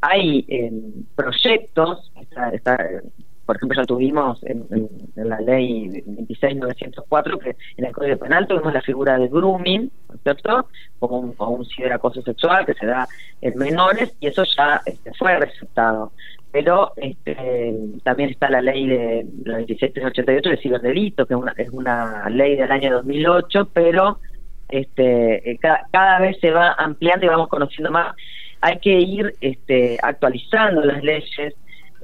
hay 0.00 0.44
em, 0.48 1.04
proyectos, 1.14 2.10
por 3.46 3.56
ejemplo, 3.56 3.80
ya 3.80 3.86
tuvimos 3.86 4.42
en, 4.44 4.88
la 5.16 5.40
ley 5.40 6.02
26904, 6.06 7.38
que 7.38 7.56
en 7.76 7.84
el 7.84 7.92
Código 7.92 8.16
Penal 8.18 8.46
tuvimos 8.46 8.72
la 8.72 8.82
figura 8.82 9.18
de 9.18 9.28
grooming, 9.28 9.90
¿cierto? 10.22 10.68
Como 10.98 11.18
un, 11.18 11.34
un 11.38 11.66
ciberacoso 11.66 12.22
sexual 12.22 12.66
que 12.66 12.74
se 12.74 12.86
da 12.86 13.06
en 13.40 13.58
menores 13.58 14.14
y 14.20 14.28
eso 14.28 14.44
ya 14.56 14.80
este, 14.86 15.12
fue 15.14 15.36
resultado 15.38 16.12
pero 16.54 16.92
este, 16.94 17.36
también 18.04 18.30
está 18.30 18.48
la 18.48 18.62
ley 18.62 18.86
de 18.86 19.26
la 19.44 19.58
26388 19.58 20.50
de 20.50 20.56
ciberdelito, 20.58 21.26
que 21.26 21.34
es 21.34 21.40
una, 21.40 21.52
es 21.56 21.68
una 21.70 22.30
ley 22.30 22.54
del 22.54 22.70
año 22.70 22.92
2008, 22.92 23.70
pero 23.72 24.20
este, 24.68 25.50
eh, 25.50 25.58
cada, 25.58 26.20
vez 26.20 26.38
se 26.40 26.52
va 26.52 26.74
ampliando 26.78 27.26
y 27.26 27.28
vamos 27.28 27.48
conociendo 27.48 27.90
más. 27.90 28.14
Hay 28.60 28.78
que 28.78 29.00
ir 29.00 29.34
este, 29.40 29.98
actualizando 30.00 30.82
las 30.82 31.02
leyes. 31.02 31.54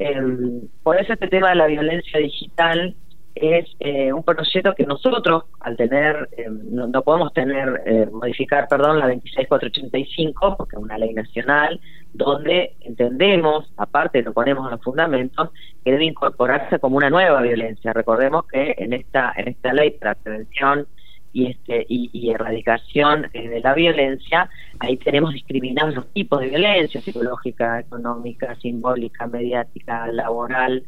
Em, 0.00 0.62
por 0.82 0.98
eso 0.98 1.12
este 1.12 1.28
tema 1.28 1.50
de 1.50 1.56
la 1.56 1.66
violencia 1.66 2.18
digital 2.18 2.96
es 3.34 3.66
eh, 3.80 4.10
un 4.14 4.22
proyecto 4.22 4.74
que 4.74 4.86
nosotros, 4.86 5.44
al 5.60 5.76
tener, 5.76 6.26
em, 6.38 6.58
no, 6.70 7.02
podemos 7.02 7.34
tener, 7.34 7.82
eh, 7.84 8.08
modificar, 8.10 8.66
perdón, 8.66 8.98
la 8.98 9.08
26485, 9.08 10.56
porque 10.56 10.76
es 10.76 10.82
una 10.82 10.96
ley 10.96 11.12
nacional, 11.12 11.78
donde 12.14 12.76
entendemos, 12.80 13.70
aparte 13.76 14.22
lo 14.22 14.32
ponemos 14.32 14.64
en 14.64 14.70
los 14.70 14.82
fundamentos, 14.82 15.50
que 15.84 15.92
debe 15.92 16.06
incorporarse 16.06 16.78
como 16.78 16.96
una 16.96 17.10
nueva 17.10 17.42
violencia. 17.42 17.92
Recordemos 17.92 18.46
que 18.46 18.74
en 18.78 18.94
esta, 18.94 19.34
en 19.36 19.48
esta 19.48 19.74
ley 19.74 19.90
para 19.90 20.14
prevención 20.14 20.86
y 21.32 21.46
este 21.46 21.86
y, 21.88 22.30
erradicación 22.30 23.28
eh, 23.32 23.48
de 23.48 23.60
la 23.60 23.74
violencia, 23.74 24.48
ahí 24.78 24.96
tenemos 24.96 25.32
discriminados 25.32 25.94
los 25.94 26.12
tipos 26.12 26.40
de 26.40 26.48
violencia 26.48 27.00
psicológica, 27.00 27.80
económica, 27.80 28.54
simbólica, 28.56 29.26
mediática, 29.26 30.06
laboral, 30.08 30.84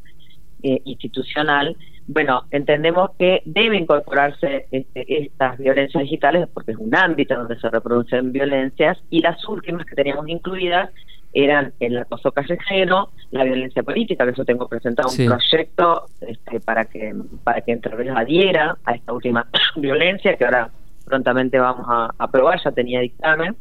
institucional, 0.85 1.77
bueno, 2.07 2.45
entendemos 2.51 3.11
que 3.19 3.43
debe 3.45 3.77
incorporarse 3.77 4.67
este, 4.71 5.25
estas 5.25 5.57
violencias 5.59 6.03
digitales 6.03 6.49
porque 6.53 6.73
es 6.73 6.79
un 6.79 6.95
ámbito 6.95 7.35
donde 7.37 7.59
se 7.59 7.71
reproducen 7.71 8.33
violencias 8.33 8.99
y 9.09 9.21
las 9.21 9.47
últimas 9.49 9.87
que 9.87 9.95
teníamos 9.95 10.29
incluidas 10.29 10.91
eran 11.33 11.73
el 11.81 11.99
acoso 11.99 12.31
callejero, 12.33 13.11
la 13.31 13.45
violencia 13.45 13.83
política, 13.83 14.27
que 14.27 14.37
yo 14.37 14.45
tengo 14.45 14.69
presentado 14.69 15.09
un 15.09 15.27
proyecto 15.27 16.07
este, 16.21 16.61
para 16.61 16.85
que 16.85 17.15
para 17.43 17.61
que 17.63 17.73
Entre 17.73 18.11
adhiera 18.11 18.77
a 18.85 18.93
esta 18.93 19.13
última 19.13 19.47
violencia 19.77 20.37
que 20.37 20.45
ahora 20.45 20.71
prontamente 21.05 21.59
vamos 21.59 21.87
a 21.89 22.11
aprobar, 22.19 22.61
ya 22.63 22.73
tenía 22.73 23.01
dictamen. 23.01 23.57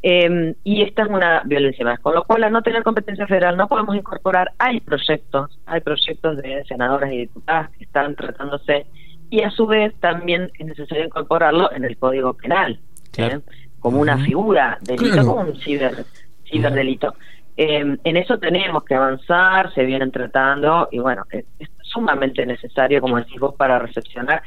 Eh, 0.00 0.54
y 0.62 0.82
esta 0.82 1.02
es 1.02 1.08
una 1.08 1.42
violencia 1.44 1.84
más, 1.84 1.98
con 1.98 2.14
lo 2.14 2.22
cual 2.22 2.44
al 2.44 2.52
no 2.52 2.62
tener 2.62 2.84
competencia 2.84 3.26
federal 3.26 3.56
no 3.56 3.66
podemos 3.66 3.96
incorporar, 3.96 4.52
hay 4.58 4.78
proyectos, 4.80 5.58
hay 5.66 5.80
proyectos 5.80 6.36
de 6.36 6.64
senadoras 6.68 7.12
y 7.12 7.18
diputadas 7.18 7.70
que 7.70 7.82
están 7.84 8.14
tratándose 8.14 8.86
y 9.28 9.42
a 9.42 9.50
su 9.50 9.66
vez 9.66 9.92
también 9.98 10.52
es 10.58 10.66
necesario 10.66 11.04
incorporarlo 11.04 11.72
en 11.72 11.84
el 11.84 11.96
Código 11.98 12.34
Penal, 12.34 12.78
¿eh? 13.16 13.40
como 13.80 14.00
una 14.00 14.18
figura 14.18 14.78
delito, 14.82 15.26
como 15.26 15.40
un 15.40 15.56
ciber, 15.60 16.04
ciberdelito. 16.50 17.14
Eh, 17.56 17.96
en 18.04 18.16
eso 18.16 18.38
tenemos 18.38 18.84
que 18.84 18.94
avanzar, 18.94 19.72
se 19.74 19.84
vienen 19.84 20.12
tratando 20.12 20.88
y 20.92 21.00
bueno, 21.00 21.24
es, 21.30 21.44
es 21.58 21.68
sumamente 21.82 22.46
necesario, 22.46 23.00
como 23.00 23.16
decís 23.16 23.40
vos, 23.40 23.54
para 23.54 23.78
recepcionar. 23.78 24.42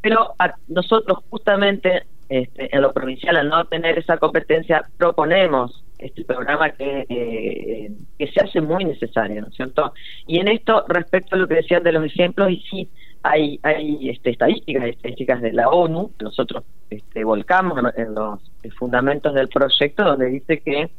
Pero 0.00 0.34
a 0.38 0.54
nosotros 0.68 1.18
justamente 1.30 2.04
este, 2.28 2.74
en 2.74 2.82
lo 2.82 2.92
provincial, 2.92 3.36
al 3.36 3.48
no 3.48 3.64
tener 3.66 3.98
esa 3.98 4.18
competencia, 4.18 4.84
proponemos 4.96 5.84
este 5.98 6.24
programa 6.24 6.70
que, 6.70 7.06
eh, 7.08 7.92
que 8.18 8.26
se 8.32 8.40
hace 8.40 8.60
muy 8.60 8.84
necesario, 8.84 9.40
¿no 9.42 9.48
es 9.48 9.54
cierto? 9.54 9.94
Y 10.26 10.40
en 10.40 10.48
esto, 10.48 10.84
respecto 10.88 11.36
a 11.36 11.38
lo 11.38 11.46
que 11.46 11.54
decían 11.54 11.84
de 11.84 11.92
los 11.92 12.04
ejemplos, 12.04 12.50
y 12.50 12.60
sí, 12.68 12.90
hay, 13.22 13.60
hay 13.62 14.10
este, 14.10 14.30
estadísticas, 14.30 14.84
estadísticas 14.86 15.40
de 15.40 15.52
la 15.52 15.68
ONU, 15.68 16.10
nosotros 16.20 16.64
este, 16.90 17.22
volcamos 17.22 17.78
en 17.96 18.14
los 18.14 18.40
fundamentos 18.76 19.32
del 19.32 19.48
proyecto, 19.48 20.04
donde 20.04 20.26
dice 20.26 20.60
que 20.60 20.90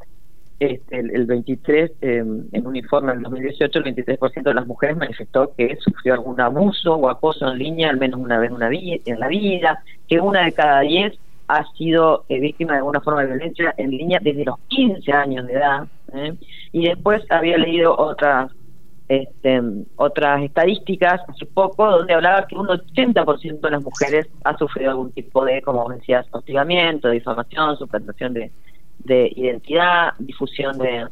este, 0.60 1.00
el, 1.00 1.26
23, 1.26 1.92
em, 2.02 2.46
en 2.52 2.68
un 2.68 2.76
informe 2.76 3.14
del 3.14 3.22
2018, 3.22 3.80
el 3.80 3.86
23% 3.86 4.44
de 4.44 4.54
las 4.54 4.66
mujeres 4.66 4.98
manifestó 4.98 5.54
que 5.56 5.76
sufrió 5.80 6.16
algún 6.16 6.42
abuso 6.42 6.96
o 6.96 7.10
acoso 7.10 7.48
en 7.52 7.60
línea 7.60 7.90
al 7.90 7.98
menos 7.98 8.20
una 8.20 8.40
vez 8.40 8.52
una 8.52 8.70
en 8.72 9.20
la 9.20 9.28
vida, 9.28 9.84
que 10.08 10.20
una 10.20 10.46
de 10.46 10.54
cada 10.54 10.82
diez 10.82 11.18
ha 11.48 11.64
sido 11.74 12.26
eh, 12.28 12.40
víctima 12.40 12.74
de 12.74 12.80
alguna 12.80 13.02
forma 13.02 13.22
de 13.22 13.28
violencia 13.28 13.74
en 13.78 13.92
línea 13.92 14.20
desde 14.22 14.46
los 14.46 14.58
15 14.68 15.12
años 15.12 15.48
de 15.48 15.54
edad. 15.54 15.88
¿eh? 16.14 16.34
Y 16.72 16.88
después 16.88 17.24
había 17.30 17.58
leído 17.58 17.96
otras 17.98 18.52
este, 19.10 19.62
otras 19.96 20.44
estadísticas 20.44 21.22
hace 21.30 21.46
poco 21.46 21.90
donde 21.90 22.14
hablaba 22.14 22.46
que 22.46 22.58
un 22.58 22.68
80% 22.68 23.62
de 23.62 23.72
las 23.72 23.82
mujeres 23.82 24.28
ha 24.44 24.58
sufrido 24.58 24.92
algún 24.92 25.14
tipo 25.14 25.46
de, 25.46 25.62
como 25.62 25.88
decías, 25.90 26.28
hostigamiento, 26.32 27.10
difamación, 27.10 27.78
suplantación 27.78 28.34
de 28.34 28.52
de 29.00 29.32
identidad, 29.36 30.14
difusión 30.20 30.78
de, 30.78 31.08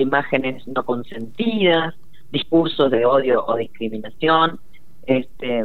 imágenes 0.00 0.66
no 0.68 0.84
consentidas, 0.84 1.94
discursos 2.30 2.90
de 2.90 3.04
odio 3.04 3.44
o 3.44 3.56
discriminación, 3.56 4.60
este, 5.06 5.64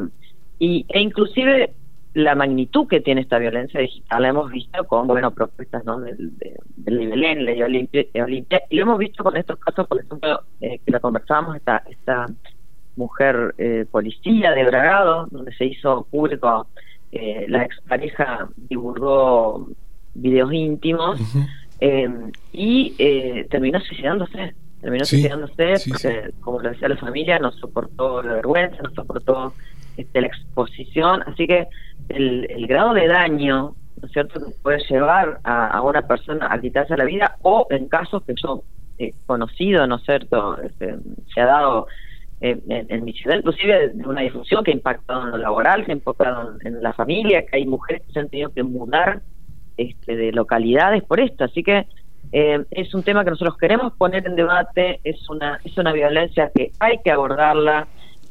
y, 0.57 0.85
e 0.89 0.99
inclusive 0.99 1.73
la 2.15 2.33
magnitud 2.33 2.87
que 2.87 3.01
tiene 3.01 3.21
esta 3.21 3.37
violencia 3.37 3.81
digital 3.81 4.21
la 4.21 4.29
hemos 4.29 4.49
visto 4.49 4.85
con 4.85 5.05
bueno 5.05 5.31
propuestas 5.31 5.83
¿no? 5.83 5.99
del, 5.99 6.31
del 6.77 6.97
nivel 6.97 7.45
ley 7.45 7.61
Olimpia, 7.61 8.05
y 8.69 8.75
lo 8.77 8.83
hemos 8.83 8.97
visto 8.97 9.21
con 9.21 9.35
estos 9.35 9.59
casos, 9.59 9.85
por 9.85 9.99
ejemplo, 9.99 10.41
eh, 10.61 10.79
que 10.83 10.91
la 10.91 11.01
conversábamos, 11.01 11.57
esta, 11.57 11.83
esta 11.89 12.25
mujer 12.95 13.53
eh, 13.57 13.85
policía 13.91 14.51
de 14.51 14.63
Bragado, 14.63 15.27
donde 15.29 15.53
se 15.55 15.65
hizo 15.65 16.07
público, 16.09 16.67
eh, 17.11 17.45
la 17.49 17.63
expareja 17.63 18.49
divulgó 18.55 19.67
videos 20.13 20.53
íntimos, 20.53 21.19
eh, 21.79 22.09
y 22.51 22.95
eh, 22.97 23.47
terminó 23.49 23.79
suicidándose. 23.79 24.53
Terminó 24.81 25.05
suicidándose 25.05 25.73
porque, 25.89 26.31
como 26.41 26.59
lo 26.61 26.69
decía 26.69 26.89
la 26.89 26.97
familia, 26.97 27.39
no 27.39 27.51
soportó 27.51 28.21
la 28.21 28.33
vergüenza, 28.33 28.81
no 28.83 28.91
soportó 28.91 29.53
este, 29.97 30.21
la 30.21 30.27
exposición. 30.27 31.23
Así 31.25 31.47
que 31.47 31.67
el, 32.09 32.45
el 32.49 32.67
grado 32.67 32.93
de 32.93 33.07
daño, 33.07 33.75
¿no 34.01 34.07
es 34.07 34.11
cierto?, 34.11 34.39
que 34.39 34.51
puede 34.61 34.79
llevar 34.87 35.39
a, 35.43 35.81
una 35.81 36.03
persona 36.03 36.47
a 36.51 36.59
quitarse 36.59 36.95
la 36.97 37.05
vida, 37.05 37.37
o 37.41 37.67
en 37.69 37.87
casos 37.87 38.23
que 38.23 38.33
yo 38.41 38.63
he 38.97 39.13
conocido, 39.25 39.87
¿no 39.87 39.95
es 39.95 40.03
cierto?, 40.03 40.61
este, 40.61 40.95
se 41.33 41.41
ha 41.41 41.45
dado 41.45 41.87
en, 42.41 42.61
en, 42.67 43.03
mi 43.03 43.13
ciudad, 43.13 43.37
inclusive 43.37 43.89
de 43.89 44.07
una 44.07 44.21
difusión 44.21 44.63
que 44.63 44.71
ha 44.71 44.73
impactado 44.75 45.23
en 45.23 45.31
lo 45.31 45.37
laboral, 45.37 45.83
que 45.83 45.93
ha 45.93 45.95
impactado 45.95 46.57
en 46.63 46.83
la 46.83 46.93
familia, 46.93 47.45
que 47.45 47.57
hay 47.57 47.65
mujeres 47.65 48.03
que 48.05 48.13
se 48.13 48.19
han 48.19 48.29
tenido 48.29 48.51
que 48.51 48.61
mudar 48.61 49.21
este, 49.77 50.15
de 50.15 50.31
localidades 50.31 51.03
por 51.03 51.19
esto. 51.19 51.43
Así 51.43 51.63
que 51.63 51.85
eh, 52.31 52.63
es 52.71 52.93
un 52.93 53.03
tema 53.03 53.23
que 53.23 53.31
nosotros 53.31 53.57
queremos 53.57 53.93
poner 53.93 54.25
en 54.27 54.35
debate, 54.35 54.99
es 55.03 55.29
una, 55.29 55.59
es 55.63 55.77
una 55.77 55.93
violencia 55.93 56.51
que 56.53 56.71
hay 56.79 56.99
que 57.03 57.11
abordarla, 57.11 57.87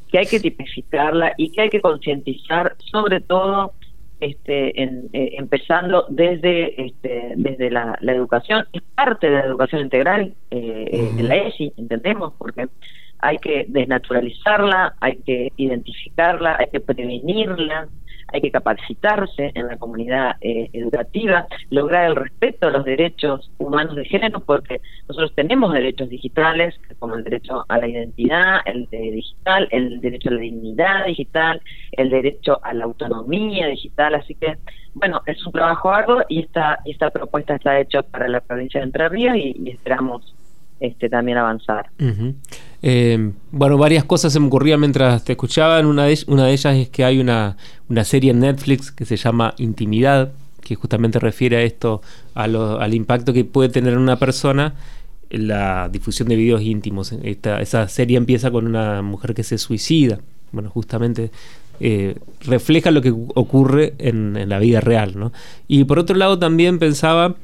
que 0.08 0.18
hay 0.18 0.26
que 0.26 0.40
tipificarla 0.40 1.32
y 1.36 1.50
que 1.50 1.62
hay 1.62 1.70
que 1.70 1.80
concientizar, 1.80 2.76
sobre 2.78 3.20
todo 3.20 3.72
este, 4.20 4.82
en, 4.82 5.08
eh, 5.12 5.34
empezando 5.38 6.06
desde, 6.08 6.86
este, 6.86 7.34
desde 7.36 7.70
la, 7.70 7.98
educación, 8.02 8.66
es 8.72 8.82
parte 8.94 9.28
de 9.28 9.38
la 9.38 9.44
educación 9.44 9.82
integral 9.82 10.34
eh, 10.50 11.10
de 11.16 11.22
la 11.22 11.36
ESI, 11.36 11.72
entendemos, 11.76 12.32
porque 12.38 12.68
hay 13.18 13.38
que 13.38 13.64
desnaturalizarla, 13.68 14.94
hay 15.00 15.16
que 15.24 15.52
identificarla, 15.56 16.56
hay 16.58 16.66
que 16.70 16.80
prevenirla, 16.80 17.88
hay 18.34 18.40
que 18.40 18.50
capacitarse 18.50 19.52
en 19.54 19.68
la 19.68 19.76
comunidad 19.76 20.36
eh, 20.40 20.68
educativa, 20.72 21.46
lograr 21.70 22.06
el 22.06 22.16
respeto 22.16 22.66
a 22.66 22.70
los 22.70 22.84
derechos 22.84 23.48
humanos 23.58 23.94
de 23.94 24.04
género, 24.04 24.40
porque 24.40 24.80
nosotros 25.08 25.32
tenemos 25.36 25.72
derechos 25.72 26.08
digitales, 26.08 26.74
como 26.98 27.14
el 27.14 27.22
derecho 27.22 27.64
a 27.68 27.78
la 27.78 27.86
identidad, 27.86 28.58
el 28.64 28.88
digital, 28.90 29.68
el 29.70 30.00
derecho 30.00 30.30
a 30.30 30.32
la 30.32 30.40
dignidad 30.40 31.06
digital, 31.06 31.62
el 31.92 32.10
derecho 32.10 32.58
a 32.64 32.74
la 32.74 32.84
autonomía 32.84 33.68
digital, 33.68 34.16
así 34.16 34.34
que 34.34 34.58
bueno, 34.94 35.22
es 35.26 35.44
un 35.46 35.52
trabajo 35.52 35.90
arduo 35.90 36.22
y 36.28 36.40
esta, 36.40 36.80
esta 36.84 37.10
propuesta 37.10 37.54
está 37.54 37.78
hecha 37.78 38.02
para 38.02 38.28
la 38.28 38.40
provincia 38.40 38.80
de 38.80 38.86
Entre 38.86 39.08
Ríos 39.08 39.36
y 39.36 39.70
esperamos 39.70 40.34
este, 40.84 41.08
también 41.08 41.38
avanzar. 41.38 41.90
Eh, 42.82 43.32
bueno, 43.50 43.78
varias 43.78 44.04
cosas 44.04 44.32
se 44.32 44.40
me 44.40 44.46
ocurrían 44.46 44.80
mientras 44.80 45.24
te 45.24 45.32
escuchaban. 45.32 45.86
Una 45.86 46.04
de, 46.04 46.18
una 46.26 46.46
de 46.46 46.52
ellas 46.52 46.76
es 46.76 46.88
que 46.88 47.04
hay 47.04 47.18
una, 47.18 47.56
una 47.88 48.04
serie 48.04 48.30
en 48.30 48.40
Netflix 48.40 48.92
que 48.92 49.04
se 49.04 49.16
llama 49.16 49.54
Intimidad, 49.58 50.32
que 50.60 50.74
justamente 50.74 51.18
refiere 51.18 51.56
a 51.56 51.62
esto, 51.62 52.02
a 52.34 52.44
al 52.44 52.94
impacto 52.94 53.32
que 53.32 53.44
puede 53.44 53.68
tener 53.68 53.96
una 53.96 54.16
persona 54.16 54.74
la 55.30 55.88
difusión 55.88 56.28
de 56.28 56.36
videos 56.36 56.62
íntimos. 56.62 57.12
Esta, 57.22 57.60
esa 57.60 57.88
serie 57.88 58.16
empieza 58.16 58.50
con 58.50 58.66
una 58.66 59.02
mujer 59.02 59.34
que 59.34 59.42
se 59.42 59.58
suicida. 59.58 60.20
Bueno, 60.52 60.70
justamente 60.70 61.30
eh, 61.80 62.16
refleja 62.42 62.90
lo 62.90 63.02
que 63.02 63.10
ocurre 63.10 63.94
en, 63.98 64.48
la 64.48 64.58
vida 64.58 64.80
real. 64.80 65.14
¿no? 65.16 65.32
Y 65.68 65.84
por 65.84 65.98
otro 65.98 66.16
lado 66.16 66.38
también 66.38 66.78
pensaba 66.78 67.36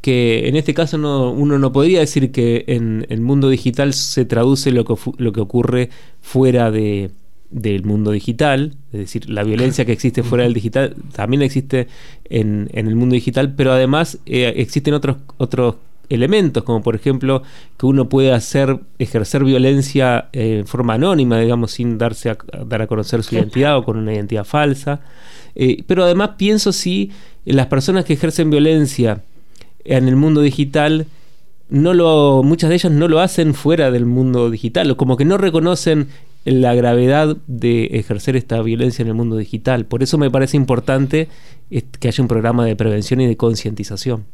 que 0.00 0.48
en 0.48 0.56
este 0.56 0.74
caso 0.74 0.98
no, 0.98 1.30
uno 1.30 1.58
no 1.58 1.72
podría 1.72 2.00
decir 2.00 2.30
que 2.32 2.64
en 2.68 3.06
el 3.08 3.20
mundo 3.20 3.48
digital 3.48 3.92
se 3.94 4.24
traduce 4.24 4.70
lo 4.70 4.84
que, 4.84 4.94
lo 5.18 5.32
que 5.32 5.40
ocurre 5.40 5.90
fuera 6.20 6.70
de, 6.70 7.10
del 7.50 7.84
mundo 7.84 8.10
digital, 8.10 8.74
es 8.92 9.00
decir, 9.00 9.28
la 9.30 9.42
violencia 9.42 9.84
que 9.84 9.92
existe 9.92 10.22
fuera 10.22 10.44
del 10.44 10.54
digital 10.54 10.94
también 11.12 11.42
existe 11.42 11.88
en, 12.24 12.68
en 12.72 12.86
el 12.86 12.96
mundo 12.96 13.14
digital, 13.14 13.54
pero 13.54 13.72
además 13.72 14.18
eh, 14.26 14.52
existen 14.56 14.94
otros, 14.94 15.16
otros 15.38 15.76
elementos, 16.10 16.64
como 16.64 16.82
por 16.82 16.94
ejemplo 16.94 17.42
que 17.78 17.86
uno 17.86 18.08
puede 18.08 18.32
hacer, 18.32 18.80
ejercer 18.98 19.44
violencia 19.44 20.28
eh, 20.32 20.58
en 20.60 20.66
forma 20.66 20.94
anónima, 20.94 21.38
digamos, 21.40 21.72
sin 21.72 21.98
darse 21.98 22.30
a, 22.30 22.38
dar 22.66 22.82
a 22.82 22.86
conocer 22.86 23.22
su 23.22 23.34
identidad 23.34 23.76
o 23.78 23.84
con 23.84 23.96
una 23.96 24.12
identidad 24.14 24.44
falsa. 24.44 25.00
Eh, 25.54 25.82
pero 25.86 26.04
además 26.04 26.30
pienso 26.36 26.72
si 26.72 27.10
las 27.44 27.66
personas 27.66 28.04
que 28.04 28.12
ejercen 28.12 28.50
violencia 28.50 29.22
en 29.84 30.08
el 30.08 30.16
mundo 30.16 30.40
digital 30.40 31.06
no 31.68 31.92
lo, 31.94 32.42
muchas 32.42 32.70
de 32.70 32.76
ellas 32.76 32.92
no 32.92 33.08
lo 33.08 33.20
hacen 33.20 33.54
fuera 33.54 33.90
del 33.90 34.06
mundo 34.06 34.50
digital, 34.50 34.96
como 34.96 35.16
que 35.16 35.24
no 35.24 35.36
reconocen 35.36 36.08
la 36.44 36.74
gravedad 36.74 37.36
de 37.46 37.84
ejercer 37.86 38.36
esta 38.36 38.62
violencia 38.62 39.02
en 39.02 39.08
el 39.08 39.14
mundo 39.14 39.36
digital. 39.36 39.84
Por 39.84 40.02
eso 40.02 40.16
me 40.18 40.30
parece 40.30 40.56
importante 40.56 41.28
que 41.68 42.08
haya 42.08 42.22
un 42.22 42.28
programa 42.28 42.64
de 42.64 42.76
prevención 42.76 43.20
y 43.20 43.26
de 43.26 43.36
concientización. 43.36 44.24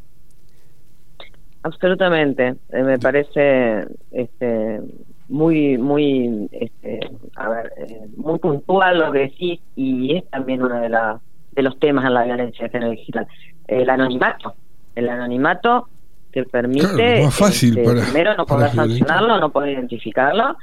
Absolutamente, 1.63 2.55
eh, 2.69 2.83
me 2.83 2.99
parece 2.99 3.85
este, 4.11 4.79
muy, 5.27 5.77
muy, 5.79 6.47
este, 6.51 6.99
a 7.35 7.49
ver, 7.49 7.73
eh, 7.77 8.07
muy 8.15 8.37
puntual 8.37 8.99
lo 8.99 9.11
que 9.11 9.19
decís 9.19 9.59
y 9.75 10.15
es 10.15 10.29
también 10.29 10.61
uno 10.61 10.79
de, 10.79 10.89
la, 10.89 11.19
de 11.53 11.63
los 11.63 11.79
temas 11.79 12.05
en 12.05 12.13
la 12.13 12.23
violencia 12.23 12.65
de 12.65 12.69
género 12.69 12.91
digital. 12.91 13.27
El 13.67 13.89
anonimato, 13.89 14.53
el 14.95 15.09
anonimato 15.09 15.89
que 16.31 16.43
permite 16.43 17.23
más 17.23 17.33
fácil 17.33 17.77
este, 17.77 18.03
primero 18.03 18.35
no 18.35 18.45
poder 18.45 18.71
sancionarlo, 18.71 19.39
no 19.39 19.51
poder 19.51 19.69
identificarlo, 19.71 20.57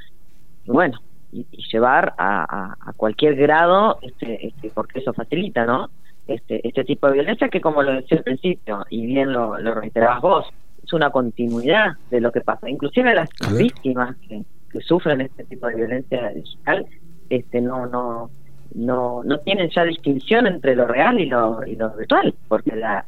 y 0.65 0.71
bueno, 0.71 0.99
y, 1.31 1.45
llevar 1.71 2.13
a, 2.17 2.75
a, 2.79 2.93
cualquier 2.93 3.35
grado, 3.35 3.97
este, 4.03 4.47
este, 4.47 4.69
porque 4.69 4.99
eso 4.99 5.13
facilita, 5.13 5.65
¿no? 5.65 5.89
Este, 6.27 6.65
este 6.67 6.83
tipo 6.83 7.07
de 7.07 7.13
violencia 7.13 7.49
que 7.49 7.59
como 7.59 7.81
lo 7.81 7.91
decía 7.93 8.19
al 8.19 8.23
principio, 8.23 8.85
y 8.89 9.05
bien 9.05 9.33
lo, 9.33 9.57
lo 9.57 9.73
reiterabas 9.73 10.21
vos, 10.21 10.45
es 10.83 10.93
una 10.93 11.09
continuidad 11.09 11.93
de 12.11 12.21
lo 12.21 12.31
que 12.31 12.41
pasa. 12.41 12.69
Inclusive 12.69 13.15
las 13.15 13.29
víctimas 13.57 14.15
que, 14.27 14.43
sufren 14.81 15.21
este 15.21 15.43
tipo 15.43 15.67
de 15.67 15.75
violencia 15.75 16.29
digital 16.29 16.87
este 17.29 17.61
no 17.61 17.85
no 17.85 18.31
no 18.73 19.21
no 19.23 19.39
tienen 19.41 19.69
ya 19.69 19.83
distinción 19.83 20.47
entre 20.47 20.75
lo 20.75 20.87
real 20.87 21.19
y 21.19 21.27
lo, 21.27 21.63
y 21.63 21.75
lo 21.75 21.91
virtual, 21.91 22.33
porque 22.47 22.75
la, 22.75 23.03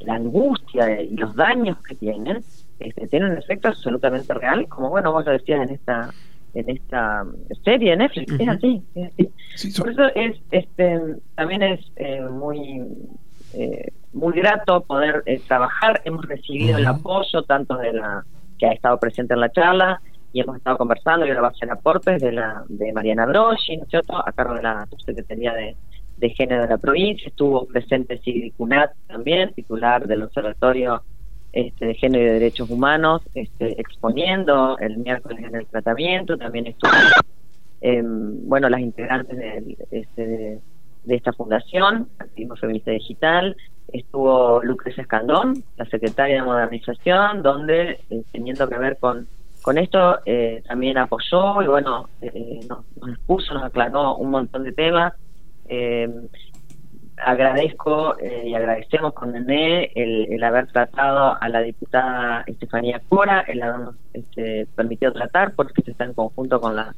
la 0.00 0.14
angustia 0.14 1.00
y 1.02 1.16
los 1.16 1.34
daños 1.34 1.78
que 1.82 1.94
tienen 1.94 2.42
este, 2.78 3.06
tienen 3.08 3.32
un 3.32 3.38
efecto 3.38 3.68
absolutamente 3.68 4.32
real, 4.34 4.66
como 4.68 4.88
bueno 4.88 5.12
vos 5.12 5.24
lo 5.24 5.32
decías 5.32 5.68
en 5.68 5.74
esta 5.74 6.10
en 6.54 6.68
esta 6.68 7.24
serie 7.64 7.96
Netflix, 7.96 8.32
es 8.40 8.48
así, 8.48 8.82
Por 9.78 9.90
eso 9.90 10.06
es 10.14 10.36
este 10.50 11.00
también 11.36 11.62
es 11.62 11.80
eh, 11.96 12.22
muy 12.22 12.82
eh, 13.52 13.92
muy 14.12 14.32
grato 14.34 14.82
poder 14.82 15.22
eh, 15.26 15.40
trabajar. 15.46 16.00
Hemos 16.04 16.26
recibido 16.26 16.78
el 16.78 16.86
apoyo 16.86 17.42
tanto 17.42 17.76
de 17.76 17.92
la 17.92 18.24
que 18.58 18.66
ha 18.66 18.72
estado 18.72 18.98
presente 18.98 19.34
en 19.34 19.40
la 19.40 19.52
charla 19.52 20.00
y 20.32 20.40
hemos 20.40 20.56
estado 20.56 20.78
conversando 20.78 21.26
y 21.26 21.28
ahora 21.28 21.42
va 21.42 21.48
a 21.48 21.50
hacer 21.50 21.70
aportes 21.70 22.20
de 22.20 22.32
la 22.32 22.64
de 22.68 22.92
Mariana 22.92 23.26
Broschi, 23.26 23.76
¿no 23.76 23.84
es 23.84 23.90
cierto?, 23.90 24.16
a 24.16 24.32
cargo 24.32 24.54
de 24.54 24.62
la 24.62 24.86
Subsecretaría 24.86 25.52
de, 25.54 25.76
de 26.20 26.30
Género 26.30 26.62
de 26.62 26.68
la 26.68 26.78
provincia. 26.78 27.28
Estuvo 27.28 27.66
presente 27.66 28.18
Sigrid 28.18 28.52
Cunat 28.56 28.92
también, 29.08 29.52
titular 29.54 30.06
del 30.06 30.22
Observatorio 30.22 31.02
este, 31.52 31.86
de 31.86 31.94
Género 31.94 32.22
y 32.22 32.26
de 32.26 32.32
Derechos 32.34 32.70
Humanos, 32.70 33.22
este, 33.34 33.80
exponiendo 33.80 34.78
el 34.78 34.98
miércoles 34.98 35.42
en 35.42 35.56
el 35.56 35.66
tratamiento. 35.66 36.36
También 36.36 36.68
estuvo, 36.68 36.92
em, 37.80 38.46
bueno, 38.46 38.68
las 38.68 38.80
integrantes 38.80 39.36
este, 39.90 40.60
de, 41.04 41.14
esta 41.16 41.32
fundación, 41.32 42.08
Activismo 42.18 42.56
Feminista 42.56 42.90
Digital, 42.92 43.56
estuvo 43.92 44.62
Lucrecia 44.62 45.02
Escandón, 45.02 45.64
la 45.76 45.86
secretaria 45.86 46.36
de 46.36 46.42
Modernización, 46.42 47.42
donde, 47.42 47.98
eh, 48.10 48.22
teniendo 48.30 48.68
que 48.68 48.78
ver 48.78 48.98
con, 48.98 49.26
esto, 49.76 50.20
eh, 50.26 50.62
también 50.68 50.98
apoyó 50.98 51.62
y 51.62 51.66
bueno, 51.66 52.08
eh, 52.22 52.60
nos, 52.68 52.84
expuso, 53.10 53.54
nos 53.54 53.64
aclaró 53.64 54.16
un 54.16 54.30
montón 54.30 54.64
de 54.64 54.72
temas. 54.72 55.14
Agradezco 57.16 58.16
y 58.44 58.54
agradecemos 58.54 59.12
con 59.12 59.32
Nené 59.32 59.92
el, 59.94 60.42
haber 60.42 60.66
tratado 60.68 61.36
a 61.40 61.48
la 61.48 61.60
diputada 61.60 62.44
Estefanía 62.46 63.00
Cora, 63.08 63.40
el 63.40 63.62
habernos 63.62 63.96
este, 64.14 64.66
permitido 64.74 65.12
tratar, 65.12 65.54
porque 65.54 65.82
se 65.82 65.90
está 65.90 66.04
en 66.04 66.14
conjunto 66.14 66.60
con 66.60 66.76
la 66.76 66.94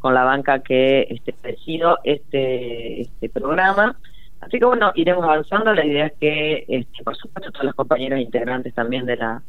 con 0.00 0.14
la 0.14 0.24
banca 0.24 0.60
que 0.60 1.06
este, 1.10 1.32
presido 1.32 1.98
este, 2.02 3.02
este 3.02 3.28
programa. 3.28 3.96
Así 4.40 4.58
que 4.58 4.64
bueno, 4.64 4.92
iremos 4.94 5.24
avanzando. 5.24 5.72
La 5.74 5.84
idea 5.84 6.06
es 6.06 6.12
que, 6.18 6.64
este, 6.66 7.04
por 7.04 7.16
supuesto, 7.16 7.52
todos 7.52 7.66
los 7.66 7.74
compañeros 7.74 8.18
integrantes 8.18 8.74
también 8.74 9.04
de, 9.04 9.16
la, 9.16 9.42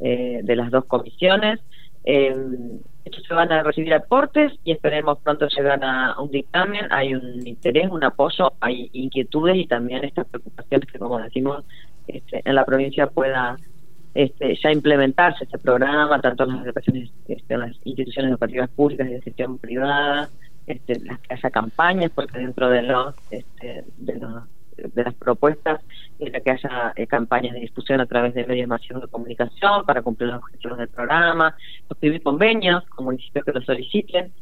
eh, 0.00 0.40
de 0.42 0.56
las 0.56 0.70
dos 0.70 0.84
comisiones, 0.86 1.58
eh, 1.58 1.85
estos 2.06 3.24
se 3.26 3.34
van 3.34 3.52
a 3.52 3.62
recibir 3.62 3.92
aportes 3.94 4.52
y 4.64 4.72
esperemos 4.72 5.18
pronto 5.18 5.48
llegar 5.48 5.82
a 5.84 6.20
un 6.20 6.30
dictamen. 6.30 6.86
Hay 6.90 7.14
un 7.14 7.46
interés, 7.46 7.90
un 7.90 8.04
apoyo, 8.04 8.52
hay 8.60 8.90
inquietudes 8.92 9.56
y 9.56 9.66
también 9.66 10.04
estas 10.04 10.26
preocupaciones 10.26 10.90
que, 10.90 10.98
como 10.98 11.18
decimos, 11.18 11.64
este, 12.08 12.42
en 12.44 12.54
la 12.54 12.64
provincia 12.64 13.08
pueda 13.08 13.56
este, 14.14 14.56
ya 14.62 14.72
implementarse 14.72 15.44
este 15.44 15.58
programa, 15.58 16.20
tanto 16.20 16.44
en 16.44 16.64
las, 16.64 16.74
este, 17.28 17.58
las 17.58 17.76
instituciones 17.84 18.30
educativas 18.30 18.70
públicas 18.70 19.08
y 19.08 19.14
de 19.14 19.22
gestión 19.22 19.58
privada, 19.58 20.30
este, 20.66 21.00
las 21.00 21.20
haya 21.28 21.50
campañas, 21.50 22.10
porque 22.14 22.38
dentro 22.38 22.70
de 22.70 22.82
los, 22.82 23.14
este, 23.30 23.84
de, 23.98 24.14
los 24.14 24.44
de 24.76 25.04
las 25.04 25.14
propuestas 25.14 25.80
es 26.18 26.32
que 26.42 26.50
haya 26.50 26.92
eh, 26.96 27.06
campañas 27.06 27.54
de 27.54 27.60
discusión 27.60 28.00
a 28.00 28.06
través 28.06 28.34
de 28.34 28.46
medios 28.46 28.68
masivos 28.68 29.02
de 29.02 29.08
comunicación 29.08 29.84
para 29.84 30.02
cumplir 30.02 30.30
los 30.30 30.38
objetivos 30.38 30.78
del 30.78 30.88
programa, 30.88 31.56
suscribir 31.88 32.22
convenios 32.22 32.84
con 32.86 33.06
municipios 33.06 33.44
que 33.44 33.52
lo 33.52 33.62
soliciten, 33.62 34.32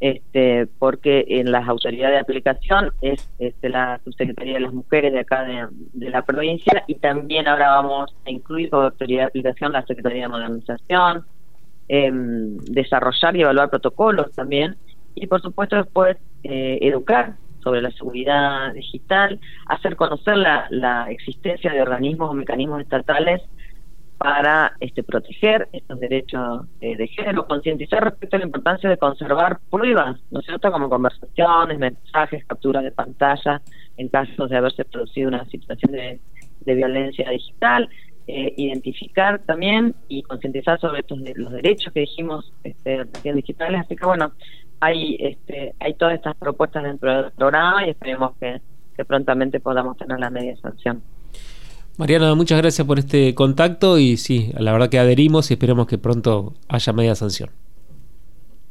este, 0.00 0.66
porque 0.78 1.24
en 1.28 1.52
las 1.52 1.68
autoridades 1.68 2.16
de 2.16 2.20
aplicación 2.20 2.90
es 3.02 3.30
este, 3.38 3.68
la 3.68 4.00
subsecretaría 4.04 4.54
de 4.54 4.60
las 4.60 4.72
mujeres 4.72 5.12
de 5.12 5.20
acá 5.20 5.44
de, 5.44 6.10
la 6.10 6.22
provincia 6.22 6.82
y 6.88 6.96
también 6.96 7.46
ahora 7.46 7.76
vamos 7.76 8.14
a 8.26 8.30
incluir 8.30 8.68
como 8.68 8.82
autoridad 8.82 9.20
de 9.20 9.26
aplicación 9.26 9.72
la 9.72 9.86
Secretaría 9.86 10.22
de 10.22 10.28
Modernización, 10.28 11.24
em, 11.86 12.56
desarrollar 12.64 13.36
y 13.36 13.42
evaluar 13.42 13.70
protocolos 13.70 14.32
también 14.32 14.76
y 15.14 15.26
por 15.28 15.40
supuesto 15.40 15.76
después 15.76 16.16
eh, 16.42 16.78
educar 16.82 17.36
sobre 17.62 17.82
la 17.82 17.90
seguridad 17.92 18.72
digital, 18.74 19.40
hacer 19.66 19.96
conocer 19.96 20.36
la, 20.36 20.66
la 20.70 21.10
existencia 21.10 21.72
de 21.72 21.82
organismos 21.82 22.30
o 22.30 22.34
mecanismos 22.34 22.80
estatales 22.80 23.42
para 24.22 24.76
este, 24.78 25.02
proteger 25.02 25.68
estos 25.72 25.98
derechos 25.98 26.66
eh, 26.80 26.96
de 26.96 27.08
género, 27.08 27.44
concientizar 27.44 28.04
respecto 28.04 28.36
a 28.36 28.38
la 28.38 28.44
importancia 28.44 28.88
de 28.88 28.96
conservar 28.96 29.58
pruebas, 29.68 30.20
¿no 30.30 30.38
es 30.38 30.46
cierto?, 30.46 30.70
como 30.70 30.88
conversaciones, 30.88 31.76
mensajes, 31.76 32.44
capturas 32.44 32.84
de 32.84 32.92
pantalla, 32.92 33.60
en 33.96 34.08
caso 34.08 34.46
de 34.46 34.56
haberse 34.56 34.84
producido 34.84 35.26
una 35.26 35.44
situación 35.46 35.90
de, 35.90 36.20
violencia 36.64 37.28
digital, 37.30 37.88
eh, 38.28 38.54
identificar 38.56 39.40
también 39.40 39.96
y 40.06 40.22
concientizar 40.22 40.78
sobre 40.78 41.00
estos 41.00 41.18
los 41.34 41.50
derechos 41.50 41.92
que 41.92 42.00
dijimos 42.00 42.52
este, 42.62 43.04
digitales. 43.24 43.80
Así 43.80 43.96
que 43.96 44.06
bueno, 44.06 44.30
hay 44.82 45.16
este, 45.20 45.74
hay 45.78 45.94
todas 45.94 46.16
estas 46.16 46.34
propuestas 46.34 46.82
dentro 46.82 47.22
del 47.22 47.30
programa 47.30 47.86
y 47.86 47.90
esperemos 47.90 48.32
que, 48.40 48.60
que 48.96 49.04
prontamente 49.04 49.60
podamos 49.60 49.96
tener 49.96 50.18
la 50.18 50.28
media 50.28 50.56
sanción. 50.56 51.00
Mariana, 51.98 52.34
muchas 52.34 52.60
gracias 52.60 52.84
por 52.84 52.98
este 52.98 53.32
contacto 53.36 53.96
y 53.98 54.16
sí, 54.16 54.50
la 54.58 54.72
verdad 54.72 54.88
que 54.88 54.98
adherimos 54.98 55.50
y 55.50 55.54
esperemos 55.54 55.86
que 55.86 55.98
pronto 55.98 56.54
haya 56.68 56.92
media 56.92 57.14
sanción. 57.14 57.50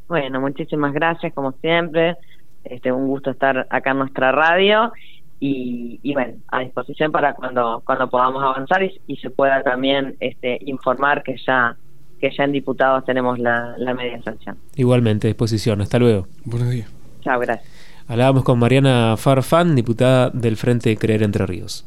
Bueno, 0.10 0.42
muchísimas 0.42 0.92
gracias 0.94 1.34
como 1.34 1.54
siempre. 1.54 2.18
Este, 2.66 2.92
un 2.92 3.08
gusto 3.08 3.32
estar 3.32 3.66
acá 3.70 3.92
en 3.92 4.00
nuestra 4.00 4.34
radio 4.34 4.92
y, 5.40 6.14
bueno, 6.14 6.34
a 6.50 6.60
disposición 6.60 7.12
para 7.12 7.34
cuando 7.34 7.82
cuando 7.86 8.10
podamos 8.10 8.44
avanzar 8.44 8.84
y, 8.84 9.16
se 9.16 9.30
pueda 9.30 9.64
también 9.64 10.18
este, 10.20 10.60
informar 10.66 11.24
que 11.24 11.38
ya 11.48 11.78
que 12.22 12.30
ya 12.38 12.44
en 12.44 12.52
diputados 12.52 13.04
tenemos 13.04 13.40
la, 13.40 13.74
la 13.78 13.94
media 13.94 14.22
sanción. 14.22 14.58
Igualmente, 14.76 15.28
a 15.28 15.30
disposición. 15.30 15.82
Hasta 15.82 16.00
luego. 16.00 16.28
Buenos 16.46 16.70
días. 16.70 16.90
Chao, 17.22 17.40
gracias. 17.40 17.68
Hablábamos 18.08 18.44
con 18.44 18.60
Mariana 18.60 19.16
Farfán, 19.18 19.76
diputada 19.76 20.30
del 20.30 20.56
Frente 20.56 20.96
Creer 20.98 21.24
Entre 21.24 21.46
Ríos. 21.46 21.86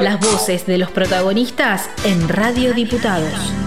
Las 0.00 0.20
voces 0.20 0.66
de 0.66 0.78
los 0.78 0.90
protagonistas 0.90 1.90
en 2.04 2.28
Radio 2.28 2.74
Diputados. 2.74 3.63